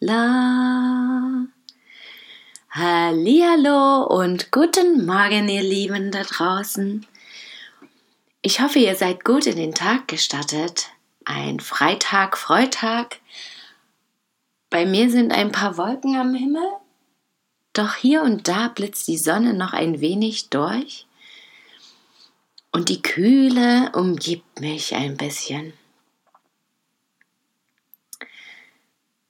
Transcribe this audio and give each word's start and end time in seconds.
la. 0.00 1.46
Hallihallo 2.70 4.04
und 4.04 4.52
guten 4.52 5.06
Morgen, 5.06 5.48
ihr 5.48 5.62
Lieben 5.62 6.10
da 6.10 6.22
draußen. 6.22 7.06
Ich 8.42 8.60
hoffe, 8.60 8.78
ihr 8.78 8.94
seid 8.94 9.24
gut 9.24 9.46
in 9.46 9.56
den 9.56 9.74
Tag 9.74 10.08
gestartet. 10.08 10.88
Ein 11.24 11.60
Freitag, 11.60 12.36
Freitag. 12.36 13.20
Bei 14.68 14.84
mir 14.84 15.10
sind 15.10 15.32
ein 15.32 15.52
paar 15.52 15.78
Wolken 15.78 16.16
am 16.16 16.34
Himmel, 16.34 16.68
doch 17.72 17.94
hier 17.94 18.22
und 18.22 18.48
da 18.48 18.68
blitzt 18.68 19.08
die 19.08 19.18
Sonne 19.18 19.54
noch 19.54 19.72
ein 19.72 20.00
wenig 20.00 20.50
durch 20.50 21.06
und 22.72 22.90
die 22.90 23.00
Kühle 23.00 23.90
umgibt 23.94 24.60
mich 24.60 24.94
ein 24.94 25.16
bisschen. 25.16 25.72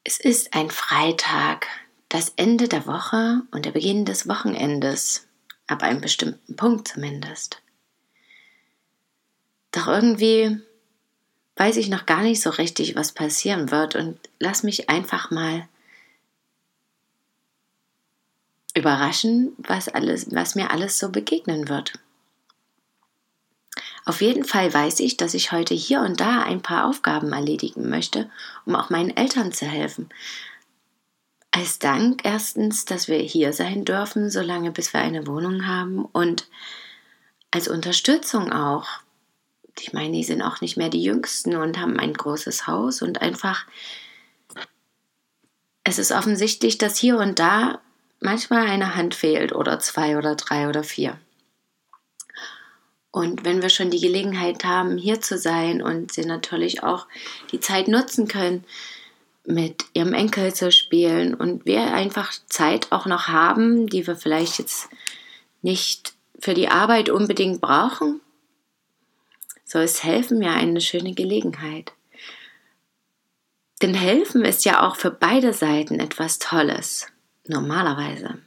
Es 0.08 0.20
ist 0.20 0.54
ein 0.54 0.70
Freitag, 0.70 1.66
das 2.08 2.32
Ende 2.36 2.68
der 2.68 2.86
Woche 2.86 3.42
und 3.50 3.64
der 3.64 3.72
Beginn 3.72 4.04
des 4.04 4.28
Wochenendes, 4.28 5.26
ab 5.66 5.82
einem 5.82 6.00
bestimmten 6.00 6.54
Punkt 6.54 6.86
zumindest. 6.86 7.60
Doch 9.72 9.88
irgendwie 9.88 10.60
weiß 11.56 11.76
ich 11.78 11.88
noch 11.88 12.06
gar 12.06 12.22
nicht 12.22 12.40
so 12.40 12.50
richtig, 12.50 12.94
was 12.94 13.10
passieren 13.10 13.72
wird 13.72 13.96
und 13.96 14.20
lass 14.38 14.62
mich 14.62 14.88
einfach 14.88 15.32
mal 15.32 15.68
überraschen, 18.76 19.54
was 19.58 19.88
alles, 19.88 20.32
was 20.32 20.54
mir 20.54 20.70
alles 20.70 21.00
so 21.00 21.10
begegnen 21.10 21.68
wird. 21.68 21.94
Auf 24.06 24.20
jeden 24.20 24.44
Fall 24.44 24.72
weiß 24.72 25.00
ich, 25.00 25.16
dass 25.16 25.34
ich 25.34 25.50
heute 25.50 25.74
hier 25.74 26.00
und 26.00 26.20
da 26.20 26.42
ein 26.42 26.62
paar 26.62 26.86
Aufgaben 26.86 27.32
erledigen 27.32 27.90
möchte, 27.90 28.30
um 28.64 28.76
auch 28.76 28.88
meinen 28.88 29.14
Eltern 29.16 29.50
zu 29.50 29.66
helfen. 29.66 30.08
Als 31.50 31.80
Dank 31.80 32.20
erstens, 32.22 32.84
dass 32.84 33.08
wir 33.08 33.18
hier 33.18 33.52
sein 33.52 33.84
dürfen, 33.84 34.30
solange 34.30 34.70
bis 34.70 34.92
wir 34.92 35.00
eine 35.00 35.26
Wohnung 35.26 35.66
haben 35.66 36.04
und 36.04 36.48
als 37.50 37.66
Unterstützung 37.66 38.52
auch. 38.52 38.86
Ich 39.80 39.92
meine, 39.92 40.12
die 40.12 40.24
sind 40.24 40.40
auch 40.40 40.60
nicht 40.60 40.76
mehr 40.76 40.88
die 40.88 41.02
Jüngsten 41.02 41.56
und 41.56 41.78
haben 41.78 41.98
ein 41.98 42.14
großes 42.14 42.68
Haus 42.68 43.02
und 43.02 43.22
einfach, 43.22 43.66
es 45.82 45.98
ist 45.98 46.12
offensichtlich, 46.12 46.78
dass 46.78 46.96
hier 46.96 47.18
und 47.18 47.40
da 47.40 47.80
manchmal 48.20 48.68
eine 48.68 48.94
Hand 48.94 49.16
fehlt 49.16 49.52
oder 49.52 49.80
zwei 49.80 50.16
oder 50.16 50.36
drei 50.36 50.68
oder 50.68 50.84
vier. 50.84 51.18
Und 53.16 53.46
wenn 53.46 53.62
wir 53.62 53.70
schon 53.70 53.88
die 53.88 53.98
Gelegenheit 53.98 54.66
haben, 54.66 54.98
hier 54.98 55.22
zu 55.22 55.38
sein 55.38 55.80
und 55.80 56.12
sie 56.12 56.26
natürlich 56.26 56.82
auch 56.82 57.06
die 57.50 57.60
Zeit 57.60 57.88
nutzen 57.88 58.28
können, 58.28 58.62
mit 59.46 59.86
ihrem 59.94 60.12
Enkel 60.12 60.52
zu 60.52 60.70
spielen 60.70 61.32
und 61.32 61.64
wir 61.64 61.94
einfach 61.94 62.34
Zeit 62.50 62.92
auch 62.92 63.06
noch 63.06 63.28
haben, 63.28 63.86
die 63.86 64.06
wir 64.06 64.16
vielleicht 64.16 64.58
jetzt 64.58 64.90
nicht 65.62 66.12
für 66.40 66.52
die 66.52 66.68
Arbeit 66.68 67.08
unbedingt 67.08 67.62
brauchen, 67.62 68.20
so 69.64 69.78
ist 69.78 70.04
Helfen 70.04 70.42
ja 70.42 70.52
eine 70.52 70.82
schöne 70.82 71.14
Gelegenheit. 71.14 71.94
Denn 73.80 73.94
Helfen 73.94 74.44
ist 74.44 74.66
ja 74.66 74.86
auch 74.86 74.96
für 74.96 75.10
beide 75.10 75.54
Seiten 75.54 76.00
etwas 76.00 76.38
Tolles, 76.38 77.06
normalerweise. 77.46 78.42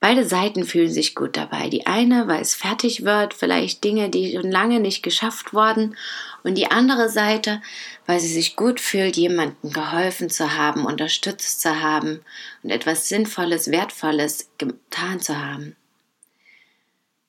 Beide 0.00 0.24
Seiten 0.24 0.64
fühlen 0.64 0.90
sich 0.90 1.14
gut 1.14 1.36
dabei. 1.36 1.68
Die 1.68 1.86
eine, 1.86 2.26
weil 2.26 2.40
es 2.40 2.54
fertig 2.54 3.04
wird, 3.04 3.34
vielleicht 3.34 3.84
Dinge, 3.84 4.08
die 4.08 4.32
schon 4.32 4.50
lange 4.50 4.80
nicht 4.80 5.02
geschafft 5.02 5.52
wurden. 5.52 5.94
Und 6.42 6.56
die 6.56 6.70
andere 6.70 7.10
Seite, 7.10 7.60
weil 8.06 8.18
sie 8.18 8.32
sich 8.32 8.56
gut 8.56 8.80
fühlt, 8.80 9.18
jemandem 9.18 9.72
geholfen 9.72 10.30
zu 10.30 10.56
haben, 10.56 10.86
unterstützt 10.86 11.60
zu 11.60 11.82
haben 11.82 12.22
und 12.62 12.70
etwas 12.70 13.10
Sinnvolles, 13.10 13.70
Wertvolles 13.70 14.50
getan 14.56 15.20
zu 15.20 15.38
haben. 15.38 15.76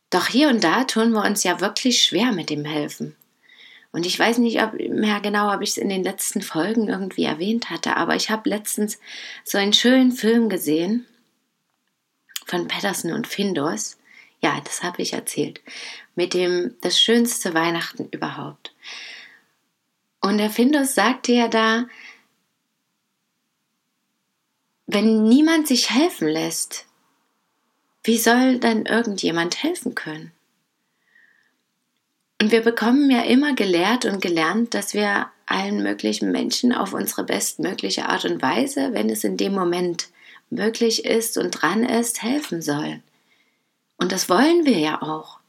Doch 0.09 0.27
hier 0.27 0.47
und 0.47 0.63
da 0.63 0.85
tun 0.85 1.11
wir 1.11 1.25
uns 1.25 1.43
ja 1.43 1.59
wirklich 1.59 2.01
schwer 2.01 2.31
mit 2.31 2.49
dem 2.49 2.63
Helfen. 2.63 3.17
Und 3.91 4.05
ich 4.05 4.17
weiß 4.17 4.37
nicht 4.37 4.63
ob, 4.63 4.73
mehr 4.75 5.19
genau, 5.19 5.53
ob 5.53 5.61
ich 5.61 5.71
es 5.71 5.77
in 5.77 5.89
den 5.89 6.03
letzten 6.05 6.41
Folgen 6.41 6.87
irgendwie 6.87 7.25
erwähnt 7.25 7.69
hatte, 7.69 7.97
aber 7.97 8.15
ich 8.15 8.29
habe 8.29 8.49
letztens 8.49 8.97
so 9.43 9.57
einen 9.57 9.73
schönen 9.73 10.13
Film 10.13 10.47
gesehen 10.47 11.05
von 12.51 12.67
Patterson 12.67 13.13
und 13.13 13.27
Findus. 13.27 13.97
Ja, 14.41 14.59
das 14.63 14.83
habe 14.83 15.01
ich 15.01 15.13
erzählt. 15.13 15.61
Mit 16.15 16.33
dem 16.33 16.75
das 16.81 16.99
schönste 16.99 17.53
Weihnachten 17.53 18.09
überhaupt. 18.11 18.75
Und 20.19 20.37
der 20.37 20.49
Findus 20.49 20.93
sagte 20.93 21.31
ja 21.31 21.47
da, 21.47 21.87
wenn 24.85 25.23
niemand 25.23 25.67
sich 25.67 25.89
helfen 25.89 26.27
lässt, 26.27 26.85
wie 28.03 28.17
soll 28.17 28.59
dann 28.59 28.85
irgendjemand 28.85 29.63
helfen 29.63 29.95
können? 29.95 30.33
Und 32.41 32.51
wir 32.51 32.61
bekommen 32.61 33.09
ja 33.09 33.21
immer 33.21 33.53
gelehrt 33.53 34.05
und 34.05 34.21
gelernt, 34.21 34.73
dass 34.73 34.93
wir 34.93 35.27
allen 35.45 35.83
möglichen 35.83 36.31
Menschen 36.31 36.73
auf 36.73 36.93
unsere 36.93 37.23
bestmögliche 37.23 38.09
Art 38.09 38.25
und 38.25 38.41
Weise, 38.41 38.93
wenn 38.93 39.09
es 39.09 39.23
in 39.23 39.37
dem 39.37 39.53
Moment 39.53 40.09
möglich 40.51 41.05
ist 41.05 41.37
und 41.37 41.51
dran 41.51 41.83
ist, 41.83 42.21
helfen 42.21 42.61
sollen. 42.61 43.01
Und 43.97 44.11
das 44.11 44.29
wollen 44.29 44.65
wir 44.65 44.77
ja 44.77 45.01
auch. 45.01 45.39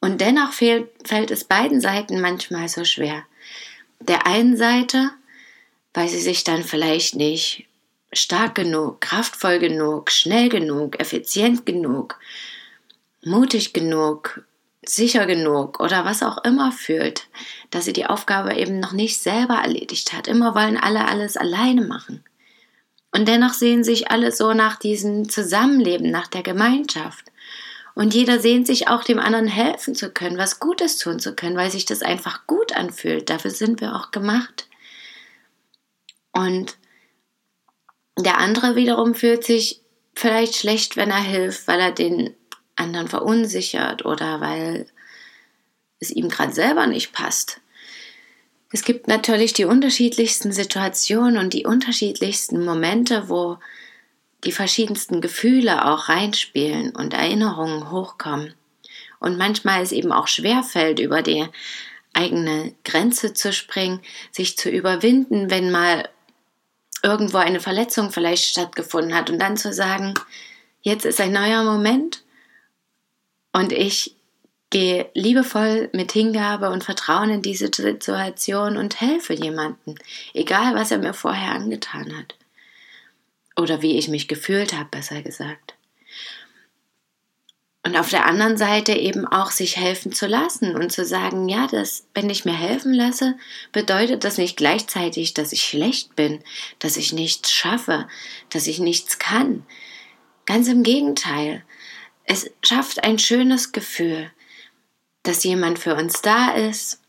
Und 0.00 0.20
dennoch 0.20 0.52
fehlt, 0.52 0.88
fällt 1.04 1.30
es 1.30 1.44
beiden 1.44 1.80
Seiten 1.80 2.20
manchmal 2.20 2.68
so 2.68 2.84
schwer. 2.84 3.24
Der 4.00 4.26
einen 4.26 4.56
Seite, 4.56 5.10
weil 5.94 6.08
sie 6.08 6.20
sich 6.20 6.42
dann 6.42 6.64
vielleicht 6.64 7.14
nicht 7.14 7.68
stark 8.12 8.54
genug, 8.56 9.00
kraftvoll 9.00 9.58
genug, 9.58 10.10
schnell 10.10 10.48
genug, 10.48 11.00
effizient 11.00 11.64
genug, 11.66 12.18
mutig 13.24 13.72
genug, 13.72 14.42
sicher 14.84 15.26
genug 15.26 15.80
oder 15.80 16.04
was 16.04 16.22
auch 16.22 16.44
immer 16.44 16.72
fühlt, 16.72 17.28
dass 17.70 17.84
sie 17.84 17.92
die 17.92 18.06
Aufgabe 18.06 18.54
eben 18.54 18.80
noch 18.80 18.92
nicht 18.92 19.20
selber 19.20 19.54
erledigt 19.54 20.12
hat. 20.12 20.26
Immer 20.26 20.54
wollen 20.54 20.76
alle 20.76 21.06
alles 21.06 21.36
alleine 21.36 21.82
machen. 21.82 22.24
Und 23.12 23.28
dennoch 23.28 23.52
sehen 23.52 23.84
sich 23.84 24.10
alle 24.10 24.32
so 24.32 24.54
nach 24.54 24.76
diesem 24.76 25.28
Zusammenleben, 25.28 26.10
nach 26.10 26.28
der 26.28 26.42
Gemeinschaft. 26.42 27.26
Und 27.94 28.14
jeder 28.14 28.40
sehnt 28.40 28.66
sich 28.66 28.88
auch 28.88 29.04
dem 29.04 29.18
anderen 29.18 29.46
helfen 29.46 29.94
zu 29.94 30.10
können, 30.10 30.38
was 30.38 30.60
Gutes 30.60 30.96
tun 30.96 31.20
zu 31.20 31.34
können, 31.34 31.56
weil 31.56 31.70
sich 31.70 31.84
das 31.84 32.00
einfach 32.00 32.46
gut 32.46 32.74
anfühlt. 32.74 33.28
Dafür 33.28 33.50
sind 33.50 33.82
wir 33.82 33.94
auch 33.94 34.10
gemacht. 34.10 34.66
Und 36.32 36.78
der 38.18 38.38
andere 38.38 38.76
wiederum 38.76 39.14
fühlt 39.14 39.44
sich 39.44 39.82
vielleicht 40.14 40.56
schlecht, 40.56 40.96
wenn 40.96 41.10
er 41.10 41.22
hilft, 41.22 41.68
weil 41.68 41.80
er 41.80 41.92
den 41.92 42.34
anderen 42.76 43.08
verunsichert 43.08 44.04
oder 44.06 44.40
weil 44.40 44.86
es 46.00 46.10
ihm 46.10 46.28
gerade 46.28 46.52
selber 46.52 46.86
nicht 46.86 47.12
passt. 47.12 47.61
Es 48.72 48.84
gibt 48.84 49.06
natürlich 49.06 49.52
die 49.52 49.66
unterschiedlichsten 49.66 50.50
Situationen 50.50 51.36
und 51.36 51.52
die 51.52 51.66
unterschiedlichsten 51.66 52.64
Momente, 52.64 53.28
wo 53.28 53.58
die 54.44 54.52
verschiedensten 54.52 55.20
Gefühle 55.20 55.84
auch 55.84 56.08
reinspielen 56.08 56.96
und 56.96 57.12
Erinnerungen 57.12 57.90
hochkommen. 57.90 58.54
Und 59.20 59.36
manchmal 59.38 59.82
es 59.82 59.92
eben 59.92 60.10
auch 60.10 60.26
schwer 60.26 60.62
fällt, 60.62 60.98
über 60.98 61.22
die 61.22 61.46
eigene 62.14 62.74
Grenze 62.84 63.34
zu 63.34 63.52
springen, 63.52 64.00
sich 64.30 64.56
zu 64.56 64.70
überwinden, 64.70 65.50
wenn 65.50 65.70
mal 65.70 66.08
irgendwo 67.02 67.38
eine 67.38 67.60
Verletzung 67.60 68.10
vielleicht 68.10 68.44
stattgefunden 68.44 69.14
hat 69.14 69.30
und 69.30 69.38
dann 69.38 69.56
zu 69.56 69.72
sagen, 69.72 70.14
jetzt 70.80 71.04
ist 71.04 71.20
ein 71.20 71.32
neuer 71.32 71.62
Moment 71.62 72.22
und 73.52 73.72
ich 73.72 74.16
Gehe 74.72 75.10
liebevoll 75.12 75.90
mit 75.92 76.12
Hingabe 76.12 76.70
und 76.70 76.82
Vertrauen 76.82 77.28
in 77.28 77.42
diese 77.42 77.68
Situation 77.74 78.78
und 78.78 79.02
helfe 79.02 79.34
jemandem, 79.34 79.96
egal 80.32 80.74
was 80.74 80.90
er 80.90 80.96
mir 80.96 81.12
vorher 81.12 81.52
angetan 81.52 82.16
hat. 82.16 82.34
Oder 83.54 83.82
wie 83.82 83.98
ich 83.98 84.08
mich 84.08 84.28
gefühlt 84.28 84.72
habe, 84.72 84.88
besser 84.90 85.20
gesagt. 85.20 85.74
Und 87.84 87.98
auf 87.98 88.08
der 88.08 88.24
anderen 88.24 88.56
Seite 88.56 88.94
eben 88.94 89.26
auch 89.26 89.50
sich 89.50 89.76
helfen 89.76 90.12
zu 90.12 90.26
lassen 90.26 90.74
und 90.74 90.90
zu 90.90 91.04
sagen, 91.04 91.50
ja, 91.50 91.66
das, 91.66 92.06
wenn 92.14 92.30
ich 92.30 92.46
mir 92.46 92.54
helfen 92.54 92.94
lasse, 92.94 93.36
bedeutet 93.72 94.24
das 94.24 94.38
nicht 94.38 94.56
gleichzeitig, 94.56 95.34
dass 95.34 95.52
ich 95.52 95.64
schlecht 95.64 96.16
bin, 96.16 96.42
dass 96.78 96.96
ich 96.96 97.12
nichts 97.12 97.52
schaffe, 97.52 98.08
dass 98.48 98.68
ich 98.68 98.78
nichts 98.78 99.18
kann. 99.18 99.66
Ganz 100.46 100.66
im 100.68 100.82
Gegenteil. 100.82 101.62
Es 102.24 102.50
schafft 102.64 103.04
ein 103.04 103.18
schönes 103.18 103.72
Gefühl, 103.72 104.30
dass 105.22 105.44
jemand 105.44 105.78
für 105.78 105.94
uns 105.94 106.22
da 106.22 106.52
ist 106.52 107.00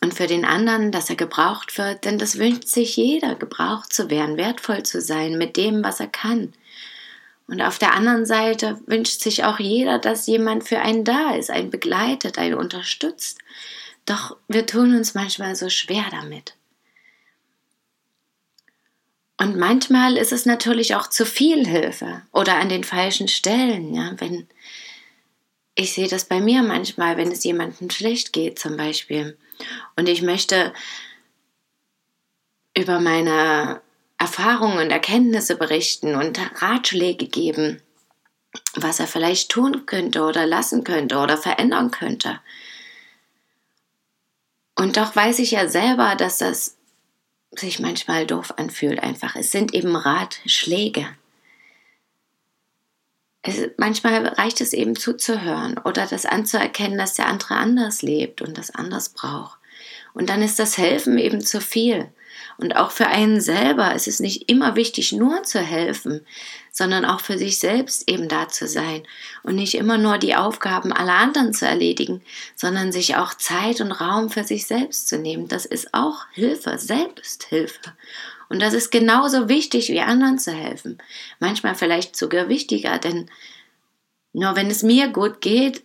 und 0.00 0.14
für 0.14 0.26
den 0.26 0.44
anderen, 0.44 0.92
dass 0.92 1.08
er 1.08 1.16
gebraucht 1.16 1.78
wird, 1.78 2.04
denn 2.04 2.18
das 2.18 2.38
wünscht 2.38 2.68
sich 2.68 2.96
jeder, 2.96 3.34
gebraucht 3.34 3.92
zu 3.92 4.10
werden, 4.10 4.36
wertvoll 4.36 4.82
zu 4.82 5.00
sein 5.00 5.38
mit 5.38 5.56
dem, 5.56 5.82
was 5.82 6.00
er 6.00 6.08
kann. 6.08 6.52
Und 7.46 7.60
auf 7.60 7.78
der 7.78 7.94
anderen 7.94 8.24
Seite 8.24 8.80
wünscht 8.86 9.20
sich 9.20 9.44
auch 9.44 9.58
jeder, 9.58 9.98
dass 9.98 10.26
jemand 10.26 10.64
für 10.64 10.80
einen 10.80 11.04
da 11.04 11.34
ist, 11.34 11.50
einen 11.50 11.70
begleitet, 11.70 12.38
einen 12.38 12.54
unterstützt. 12.54 13.38
Doch 14.06 14.36
wir 14.48 14.66
tun 14.66 14.94
uns 14.94 15.14
manchmal 15.14 15.54
so 15.54 15.68
schwer 15.68 16.04
damit. 16.10 16.54
Und 19.36 19.56
manchmal 19.56 20.16
ist 20.16 20.32
es 20.32 20.46
natürlich 20.46 20.94
auch 20.94 21.08
zu 21.08 21.26
viel 21.26 21.66
Hilfe 21.66 22.22
oder 22.32 22.56
an 22.56 22.68
den 22.68 22.84
falschen 22.84 23.28
Stellen. 23.28 23.94
Ja, 23.94 24.12
wenn 24.18 24.46
ich 25.74 25.92
sehe 25.92 26.08
das 26.08 26.24
bei 26.24 26.40
mir 26.40 26.62
manchmal, 26.62 27.16
wenn 27.16 27.32
es 27.32 27.44
jemandem 27.44 27.90
schlecht 27.90 28.32
geht, 28.32 28.58
zum 28.58 28.76
Beispiel, 28.76 29.36
und 29.96 30.08
ich 30.08 30.22
möchte 30.22 30.72
über 32.76 33.00
meine 33.00 33.80
Erfahrungen 34.18 34.78
und 34.78 34.90
Erkenntnisse 34.90 35.56
berichten 35.56 36.14
und 36.14 36.38
Ratschläge 36.62 37.26
geben, 37.26 37.82
was 38.74 39.00
er 39.00 39.06
vielleicht 39.06 39.50
tun 39.50 39.86
könnte 39.86 40.22
oder 40.22 40.46
lassen 40.46 40.84
könnte 40.84 41.18
oder 41.18 41.36
verändern 41.36 41.90
könnte. 41.90 42.40
Und 44.76 44.96
doch 44.96 45.14
weiß 45.14 45.38
ich 45.38 45.52
ja 45.52 45.68
selber, 45.68 46.16
dass 46.16 46.38
das 46.38 46.76
sich 47.52 47.78
manchmal 47.78 48.26
doof 48.26 48.54
anfühlt 48.56 49.00
einfach. 49.00 49.36
Es 49.36 49.50
sind 49.52 49.74
eben 49.74 49.94
Ratschläge. 49.94 51.06
Es, 53.46 53.60
manchmal 53.76 54.26
reicht 54.26 54.60
es 54.60 54.72
eben 54.72 54.96
zuzuhören 54.96 55.78
oder 55.84 56.06
das 56.06 56.24
anzuerkennen, 56.24 56.98
dass 56.98 57.14
der 57.14 57.26
andere 57.26 57.54
anders 57.56 58.00
lebt 58.02 58.40
und 58.40 58.56
das 58.56 58.70
anders 58.70 59.10
braucht. 59.10 59.58
Und 60.14 60.30
dann 60.30 60.42
ist 60.42 60.58
das 60.58 60.78
Helfen 60.78 61.18
eben 61.18 61.40
zu 61.40 61.60
viel. 61.60 62.08
Und 62.56 62.76
auch 62.76 62.90
für 62.90 63.08
einen 63.08 63.40
selber 63.40 63.94
ist 63.94 64.08
es 64.08 64.20
nicht 64.20 64.48
immer 64.48 64.76
wichtig, 64.76 65.12
nur 65.12 65.42
zu 65.42 65.60
helfen, 65.60 66.24
sondern 66.70 67.04
auch 67.04 67.20
für 67.20 67.36
sich 67.36 67.58
selbst 67.58 68.08
eben 68.08 68.28
da 68.28 68.48
zu 68.48 68.66
sein 68.66 69.02
und 69.42 69.56
nicht 69.56 69.74
immer 69.74 69.98
nur 69.98 70.18
die 70.18 70.36
Aufgaben 70.36 70.92
aller 70.92 71.14
anderen 71.14 71.52
zu 71.52 71.66
erledigen, 71.66 72.22
sondern 72.56 72.92
sich 72.92 73.16
auch 73.16 73.34
Zeit 73.34 73.80
und 73.80 73.92
Raum 73.92 74.30
für 74.30 74.44
sich 74.44 74.66
selbst 74.66 75.08
zu 75.08 75.18
nehmen. 75.18 75.48
Das 75.48 75.66
ist 75.66 75.94
auch 75.94 76.26
Hilfe, 76.32 76.78
Selbsthilfe. 76.78 77.80
Und 78.48 78.60
das 78.60 78.74
ist 78.74 78.90
genauso 78.90 79.48
wichtig 79.48 79.88
wie 79.88 80.00
anderen 80.00 80.38
zu 80.38 80.52
helfen. 80.52 80.98
Manchmal 81.40 81.74
vielleicht 81.74 82.16
sogar 82.16 82.48
wichtiger, 82.48 82.98
denn 82.98 83.30
nur 84.32 84.56
wenn 84.56 84.70
es 84.70 84.82
mir 84.82 85.08
gut 85.08 85.40
geht, 85.40 85.82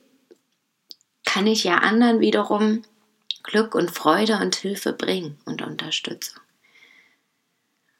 kann 1.26 1.48
ich 1.48 1.64
ja 1.64 1.78
anderen 1.78 2.20
wiederum 2.20 2.84
Glück 3.44 3.76
und 3.76 3.92
Freude 3.92 4.40
und 4.40 4.56
Hilfe 4.56 4.94
bringen 4.94 5.38
und 5.46 5.62
Unterstützung. 5.62 6.40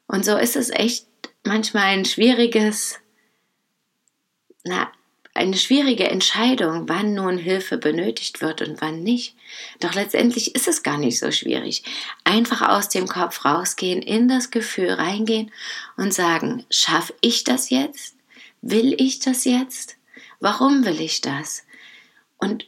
Und 0.06 0.24
so 0.24 0.36
ist 0.36 0.56
es 0.56 0.70
echt 0.70 1.06
manchmal 1.44 1.84
ein 1.84 2.04
schwieriges, 2.04 2.98
na, 4.64 4.90
eine 5.34 5.56
schwierige 5.56 6.08
Entscheidung, 6.08 6.88
wann 6.88 7.14
nun 7.14 7.38
Hilfe 7.38 7.78
benötigt 7.78 8.40
wird 8.40 8.62
und 8.62 8.80
wann 8.80 9.02
nicht. 9.02 9.36
Doch 9.78 9.94
letztendlich 9.94 10.54
ist 10.54 10.66
es 10.66 10.82
gar 10.82 10.98
nicht 10.98 11.18
so 11.18 11.30
schwierig. 11.30 11.84
Einfach 12.24 12.68
aus 12.68 12.88
dem 12.88 13.06
Kopf 13.06 13.44
rausgehen, 13.44 14.02
in 14.02 14.28
das 14.28 14.50
Gefühl 14.50 14.90
reingehen 14.90 15.52
und 15.96 16.12
sagen, 16.12 16.64
schaffe 16.70 17.14
ich 17.20 17.44
das 17.44 17.70
jetzt? 17.70 18.16
Will 18.60 18.94
ich 19.00 19.20
das 19.20 19.44
jetzt? 19.44 19.96
Warum 20.40 20.84
will 20.84 21.00
ich 21.00 21.20
das? 21.20 21.64
Und 22.38 22.66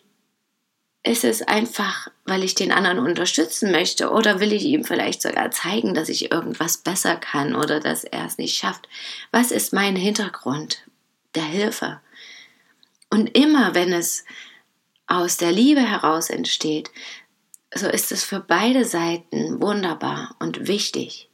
ist 1.04 1.24
es 1.24 1.42
einfach, 1.42 2.08
weil 2.24 2.44
ich 2.44 2.54
den 2.54 2.70
anderen 2.70 3.00
unterstützen 3.00 3.72
möchte 3.72 4.10
oder 4.10 4.38
will 4.38 4.52
ich 4.52 4.62
ihm 4.64 4.84
vielleicht 4.84 5.20
sogar 5.20 5.50
zeigen, 5.50 5.94
dass 5.94 6.08
ich 6.08 6.30
irgendwas 6.30 6.78
besser 6.78 7.16
kann 7.16 7.56
oder 7.56 7.80
dass 7.80 8.04
er 8.04 8.24
es 8.24 8.38
nicht 8.38 8.56
schafft? 8.56 8.88
Was 9.32 9.50
ist 9.50 9.72
mein 9.72 9.96
Hintergrund 9.96 10.84
der 11.34 11.42
Hilfe? 11.42 12.00
Und 13.12 13.36
immer 13.36 13.74
wenn 13.74 13.92
es 13.92 14.24
aus 15.06 15.36
der 15.36 15.52
Liebe 15.52 15.82
heraus 15.82 16.30
entsteht, 16.30 16.90
so 17.74 17.86
ist 17.86 18.10
es 18.10 18.24
für 18.24 18.40
beide 18.40 18.86
Seiten 18.86 19.60
wunderbar 19.60 20.34
und 20.38 20.66
wichtig. 20.66 21.28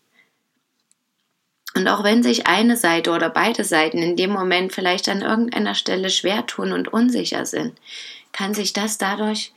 Und 1.77 1.87
auch 1.87 2.03
wenn 2.03 2.25
sich 2.25 2.49
eine 2.49 2.77
Seite 2.77 3.13
oder 3.13 3.31
beide 3.31 3.63
Seiten 3.63 3.99
in 3.99 4.17
dem 4.17 4.31
Moment 4.31 4.73
vielleicht 4.73 5.09
an 5.09 5.23
irgendeiner 5.23 5.77
Stelle 5.77 6.11
schwer 6.11 6.47
tun 6.47 6.73
und 6.73 6.89
unsicher 6.89 7.47
sind, 7.47 7.79
kann 8.33 8.55
sich 8.55 8.73
das 8.73 8.99
dadurch 8.99 9.53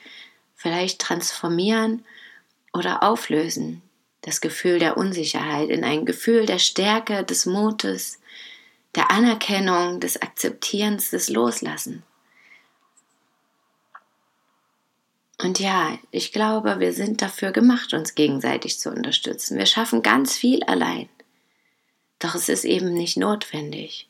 vielleicht 0.53 1.01
transformieren 1.01 2.05
oder 2.71 3.01
auflösen. 3.01 3.81
Das 4.21 4.41
Gefühl 4.41 4.77
der 4.77 4.95
Unsicherheit 4.95 5.69
in 5.69 5.83
ein 5.83 6.05
Gefühl 6.05 6.45
der 6.45 6.59
Stärke, 6.59 7.23
des 7.23 7.47
Mutes, 7.47 8.19
der 8.93 9.09
Anerkennung, 9.09 9.99
des 9.99 10.21
Akzeptierens, 10.21 11.09
des 11.09 11.27
Loslassen. 11.27 12.03
Und 15.51 15.59
ja, 15.59 15.99
ich 16.11 16.31
glaube, 16.31 16.79
wir 16.79 16.93
sind 16.93 17.21
dafür 17.21 17.51
gemacht, 17.51 17.93
uns 17.93 18.15
gegenseitig 18.15 18.79
zu 18.79 18.89
unterstützen. 18.89 19.57
Wir 19.57 19.65
schaffen 19.65 20.01
ganz 20.01 20.37
viel 20.37 20.63
allein. 20.63 21.09
Doch 22.19 22.35
es 22.35 22.47
ist 22.47 22.63
eben 22.63 22.93
nicht 22.93 23.17
notwendig. 23.17 24.07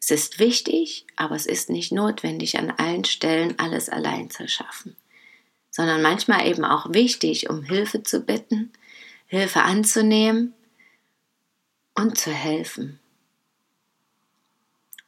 Es 0.00 0.10
ist 0.10 0.38
wichtig, 0.38 1.04
aber 1.16 1.34
es 1.34 1.44
ist 1.44 1.68
nicht 1.68 1.92
notwendig, 1.92 2.58
an 2.58 2.70
allen 2.70 3.04
Stellen 3.04 3.58
alles 3.58 3.88
allein 3.88 4.30
zu 4.30 4.48
schaffen 4.48 4.96
sondern 5.78 6.02
manchmal 6.02 6.44
eben 6.48 6.64
auch 6.64 6.92
wichtig, 6.92 7.48
um 7.50 7.62
Hilfe 7.62 8.02
zu 8.02 8.22
bitten, 8.22 8.72
Hilfe 9.26 9.62
anzunehmen 9.62 10.52
und 11.94 12.18
zu 12.18 12.32
helfen. 12.32 12.98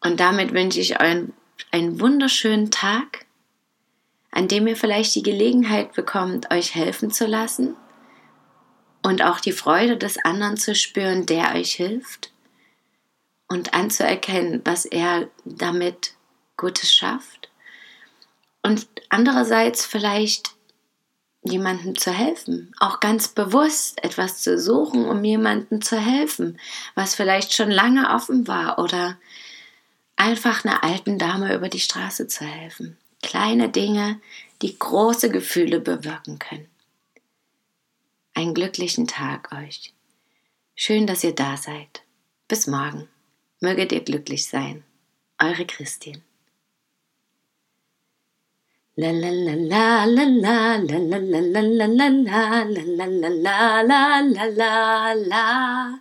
Und 0.00 0.20
damit 0.20 0.52
wünsche 0.52 0.78
ich 0.78 1.00
euch 1.00 1.24
einen 1.72 2.00
wunderschönen 2.00 2.70
Tag, 2.70 3.26
an 4.30 4.48
dem 4.48 4.66
ihr 4.66 4.76
vielleicht 4.76 5.14
die 5.14 5.22
Gelegenheit 5.22 5.92
bekommt, 5.92 6.50
euch 6.50 6.74
helfen 6.74 7.10
zu 7.10 7.26
lassen 7.26 7.76
und 9.02 9.22
auch 9.22 9.40
die 9.40 9.52
Freude 9.52 9.96
des 9.96 10.18
anderen 10.18 10.56
zu 10.56 10.74
spüren, 10.74 11.26
der 11.26 11.54
euch 11.54 11.72
hilft 11.72 12.32
und 13.48 13.74
anzuerkennen, 13.74 14.62
was 14.64 14.84
er 14.84 15.28
damit 15.44 16.14
Gutes 16.56 16.94
schafft. 16.94 17.50
Und 18.62 18.86
andererseits 19.08 19.86
vielleicht 19.86 20.52
jemandem 21.42 21.96
zu 21.96 22.12
helfen, 22.12 22.72
auch 22.78 23.00
ganz 23.00 23.28
bewusst 23.28 24.04
etwas 24.04 24.42
zu 24.42 24.58
suchen, 24.58 25.06
um 25.06 25.24
jemandem 25.24 25.80
zu 25.80 25.98
helfen, 25.98 26.60
was 26.94 27.14
vielleicht 27.14 27.54
schon 27.54 27.70
lange 27.70 28.10
offen 28.10 28.46
war 28.46 28.78
oder 28.78 29.16
einfach 30.16 30.64
einer 30.64 30.84
alten 30.84 31.18
Dame 31.18 31.54
über 31.54 31.70
die 31.70 31.80
Straße 31.80 32.28
zu 32.28 32.44
helfen. 32.44 32.98
Kleine 33.22 33.68
Dinge, 33.68 34.20
die 34.62 34.78
große 34.78 35.30
Gefühle 35.30 35.80
bewirken 35.80 36.38
können. 36.38 36.68
Einen 38.34 38.54
glücklichen 38.54 39.06
Tag 39.06 39.52
euch. 39.52 39.92
Schön, 40.74 41.06
dass 41.06 41.24
ihr 41.24 41.34
da 41.34 41.56
seid. 41.56 42.02
Bis 42.48 42.66
morgen. 42.66 43.08
Möget 43.60 43.92
ihr 43.92 44.00
glücklich 44.00 44.46
sein. 44.46 44.82
Eure 45.38 45.66
la 55.14 56.00